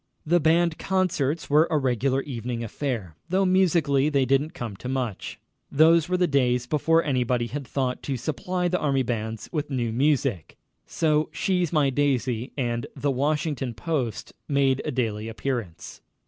[0.25, 5.39] The band concerts were a regular evening affair, though musically they didn't come to much.
[5.71, 9.93] Those were the days before anybody had thought to supply the army bands with new
[9.93, 16.01] music, so "She's My Daisy" and "The Washington Post" made a daily appearance.